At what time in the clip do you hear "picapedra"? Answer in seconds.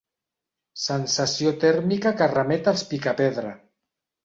2.95-3.57